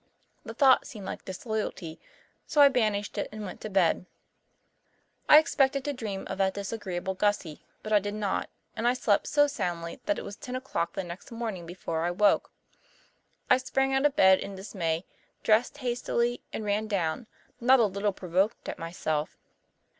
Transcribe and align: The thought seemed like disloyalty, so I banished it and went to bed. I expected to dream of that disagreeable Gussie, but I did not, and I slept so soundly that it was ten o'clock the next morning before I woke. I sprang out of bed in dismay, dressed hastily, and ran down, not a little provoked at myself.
The 0.43 0.55
thought 0.55 0.87
seemed 0.87 1.05
like 1.05 1.25
disloyalty, 1.25 1.99
so 2.47 2.59
I 2.61 2.69
banished 2.69 3.19
it 3.19 3.29
and 3.31 3.45
went 3.45 3.61
to 3.61 3.69
bed. 3.69 4.07
I 5.29 5.37
expected 5.37 5.85
to 5.85 5.93
dream 5.93 6.25
of 6.25 6.39
that 6.39 6.55
disagreeable 6.55 7.13
Gussie, 7.13 7.63
but 7.83 7.93
I 7.93 7.99
did 7.99 8.15
not, 8.15 8.49
and 8.75 8.87
I 8.87 8.95
slept 8.95 9.27
so 9.27 9.45
soundly 9.45 10.01
that 10.07 10.17
it 10.17 10.25
was 10.25 10.37
ten 10.37 10.55
o'clock 10.55 10.93
the 10.93 11.03
next 11.03 11.31
morning 11.31 11.67
before 11.67 12.01
I 12.03 12.09
woke. 12.09 12.51
I 13.47 13.57
sprang 13.57 13.93
out 13.93 14.07
of 14.07 14.15
bed 14.15 14.39
in 14.39 14.55
dismay, 14.55 15.05
dressed 15.43 15.77
hastily, 15.77 16.41
and 16.51 16.65
ran 16.65 16.87
down, 16.87 17.27
not 17.59 17.79
a 17.79 17.85
little 17.85 18.11
provoked 18.11 18.67
at 18.67 18.79
myself. 18.79 19.37